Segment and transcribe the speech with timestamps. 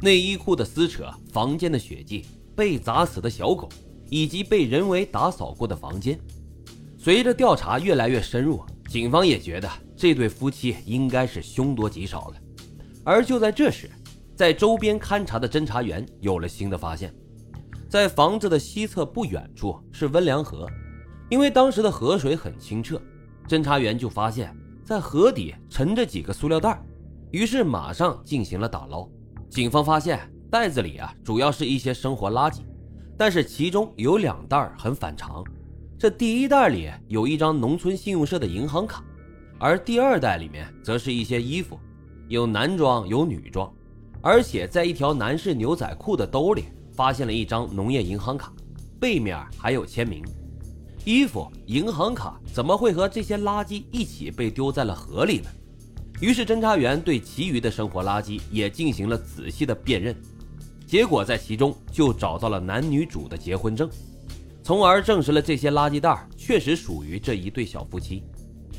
[0.00, 3.68] 内衣裤的撕扯、房间的血迹、被砸死的小狗，
[4.08, 6.18] 以及被人为打扫过的房间。
[6.96, 12.34] 随着调查越来越深入，警方也觉得这对夫妻应该是凶多吉少了。
[13.04, 13.90] 而就在这时，
[14.36, 17.12] 在周边勘察的侦查员有了新的发现，
[17.88, 20.68] 在房子的西侧不远处是温良河，
[21.28, 23.00] 因为当时的河水很清澈，
[23.48, 24.54] 侦查员就发现，
[24.84, 26.80] 在河底沉着几个塑料袋，
[27.32, 29.08] 于是马上进行了打捞。
[29.50, 30.20] 警方发现
[30.50, 32.60] 袋子里啊，主要是一些生活垃圾，
[33.16, 35.42] 但是其中有两袋很反常。
[35.98, 39.02] 这第一袋里有一张农村信用社的银行卡，
[39.58, 41.78] 而第二袋里面则是一些衣服，
[42.28, 43.72] 有男装有女装，
[44.20, 48.52] 而且在一条男士牛仔裤的兜里发现了一张农业银行卡，
[49.00, 50.22] 背面还有签名。
[51.04, 55.50] 衣服、银行卡怎么会和这些垃圾一起被丢在了河里呢？
[56.20, 60.16] 于是侦查员对其余的生活垃圾也进行了仔细的辨认，
[60.84, 63.88] 结果在其中就找到了男女主的结婚证。
[64.64, 68.24] 从而证实了这些垃圾袋确实属于这一对小夫妻，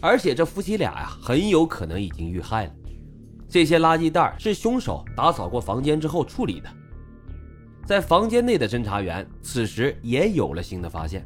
[0.00, 2.72] 而且这夫妻俩呀很有可能已经遇害了。
[3.48, 6.68] 这些垃圾袋是凶手打扫过房间之后处理的。
[7.84, 11.24] 在房间内的侦查员此时也有了新的发现，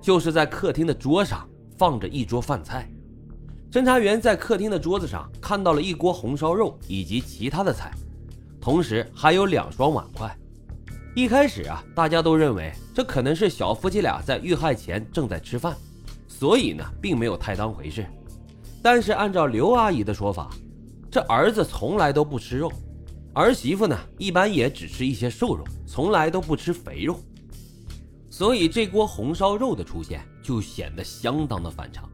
[0.00, 2.90] 就是在客厅的桌上放着一桌饭菜。
[3.74, 7.90] 侦查员在客厅的桌子上看到了一锅红烧肉以及其他的菜，
[8.60, 10.32] 同时还有两双碗筷。
[11.12, 15.76] 一开始啊，大家都认为这可能是小夫妻俩在遇害前正在吃饭，
[16.28, 18.06] 所以呢，并没有太当回事。
[18.80, 20.50] 但是按照刘阿姨的说法，
[21.10, 22.70] 这儿子从来都不吃肉，
[23.32, 27.18] 儿媳妇呢，一般也只吃一些瘦肉，从来都不吃肥肉，
[28.30, 32.08] 所以这锅红烧肉的出现就显得相当的反常。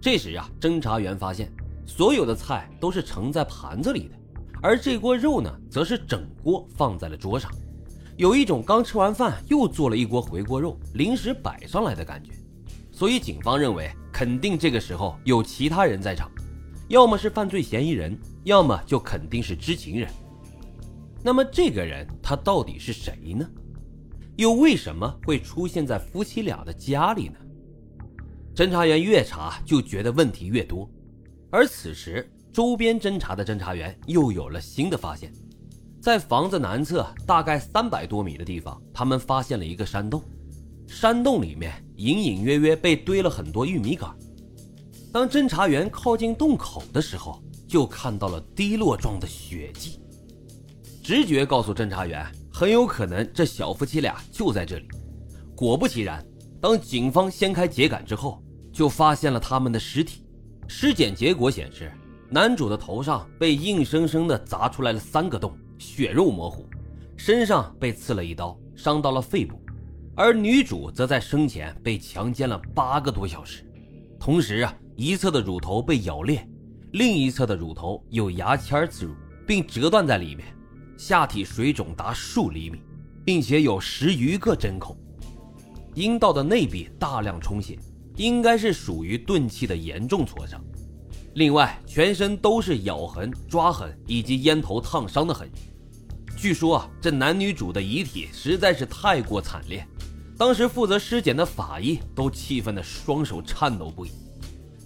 [0.00, 1.52] 这时啊，侦查员发现
[1.84, 4.14] 所有的菜都是盛在盘子里的，
[4.62, 7.50] 而这锅肉呢，则是整锅放在了桌上。
[8.16, 12.32] 有一种刚吃完饭又做了一锅回锅肉临时摆上来的感觉，
[12.90, 16.30] 所以警方认为肯定这个时候有其他人在场，
[16.88, 20.10] 要么是犯罪嫌疑人，要么就肯定是知情人。
[21.22, 23.46] 那么这个人他到底是谁呢？
[24.36, 27.34] 又为什么会出现在夫妻俩的家里呢？
[28.54, 30.88] 侦查员越查就觉得问题越多，
[31.50, 35.32] 而此时周边侦查的侦查员又有了新的发现。
[36.00, 40.22] 在房子南侧大概三百多米的地方，他们发现了一个山洞，
[40.86, 44.10] 山洞里面隐隐约约被堆了很多玉米杆。
[45.12, 50.00] 当侦查员靠近洞口的时候，就看到了滴落状的血迹。
[51.02, 54.88] 直觉告诉侦查员，很有可能这小夫妻俩就在这里。
[55.54, 56.24] 果不其然，
[56.60, 60.24] 当警方掀开秸秆之后，就发现了他们的尸体。
[60.68, 61.90] 尸检结果显示，
[62.28, 65.56] 男主的头上被硬生生的砸出来了三个洞。
[65.78, 66.66] 血肉模糊，
[67.16, 69.58] 身上被刺了一刀，伤到了肺部，
[70.14, 73.64] 而女主则在生前被强奸了八个多小时。
[74.18, 76.46] 同时啊，一侧的乳头被咬裂，
[76.92, 79.14] 另一侧的乳头有牙签刺入，
[79.46, 80.54] 并折断在里面，
[80.98, 82.82] 下体水肿达数厘米，
[83.24, 84.94] 并且有十余个针孔。
[86.00, 87.78] 阴道的内壁大量充血，
[88.16, 90.58] 应该是属于钝器的严重挫伤。
[91.34, 95.64] 另外，全身都是咬痕、抓痕以及烟头烫伤的痕迹。
[96.38, 99.86] 据说啊，这男女主的遗体实在是太过惨烈，
[100.38, 104.10] 当时负责尸检的法医都气愤的双手颤抖不已。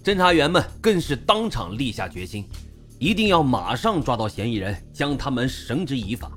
[0.03, 2.45] 侦查员们更是当场立下决心，
[2.99, 6.29] 一定要马上抓到嫌疑人，将他们绳之以法。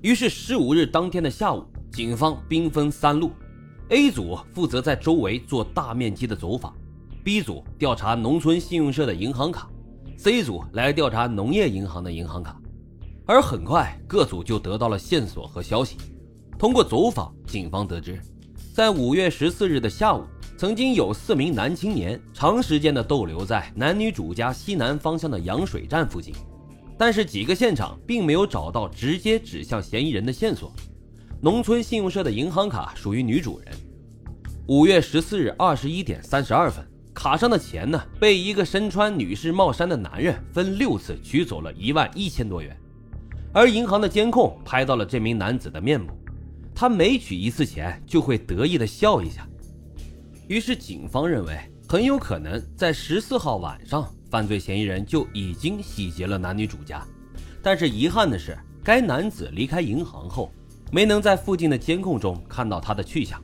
[0.00, 3.30] 于是十五日当天的下午，警方兵分三路
[3.92, 6.74] ：A 组负责在周围做大面积的走访
[7.22, 9.68] ，B 组调查农村信用社的银行卡
[10.16, 12.58] ，C 组来调查农业银行的银行卡。
[13.26, 15.98] 而很快，各组就得到了线索和消息。
[16.58, 18.18] 通过走访，警方得知，
[18.74, 20.24] 在五月十四日的下午，
[20.56, 26.34] 曾经有四名男青年长时间的逗留在男女主家西南方向的羊水站附近，
[26.96, 30.72] 但是几个现场并没有找到直接指向嫌疑人的线索。
[31.44, 33.74] 农村信用社的银行卡属于女主人。
[34.74, 36.82] 五月十四日二十一点三十二分，
[37.12, 42.74] 卡上的钱呢，被一个身穿女士帽衫的男人分六次取走了一万一千多元。
[43.52, 46.14] 而银行的监控拍到了这名男子的面部，
[46.74, 49.46] 他每取一次钱就会得意的笑一下。
[50.48, 57.06] 于是警方认为，很有可能在十四号晚上，犯罪嫌疑人就已经洗劫了男女主家。
[57.62, 60.50] 但是遗憾的是，该男子离开银行后，
[60.90, 63.38] 没能在附近的监控中看到他的去向。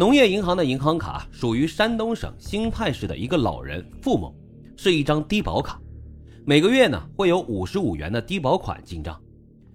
[0.00, 4.34] 农业银行的银行卡属于山东省新泰市的一个老人付某，
[4.74, 5.78] 是一张低保卡。
[6.46, 9.20] 每个月呢会有五十五元的低保款进账，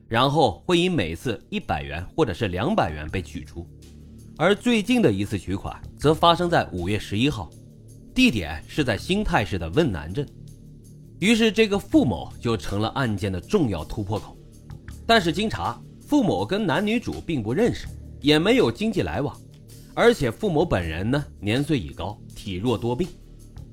[0.07, 3.69] 然后会以每次一百元或者是两百元被取出。
[4.35, 7.47] 而最近的一次取款则发生在五月十一号，
[8.15, 10.27] 地点是在新泰市的汶南镇。
[11.19, 14.35] 于是，这个付某就成了案件的重要突破口。
[15.05, 17.85] 但是经查，付某跟男女主并不认识，
[18.21, 19.39] 也没有经济来往，
[19.95, 23.07] 而且付某本人呢年岁已高，体弱多病。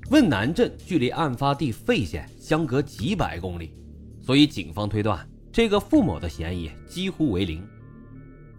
[0.09, 3.73] 汶南镇距离案发地费县相隔几百公里，
[4.21, 7.61] 所以警方推断这个付某的嫌疑几乎为零。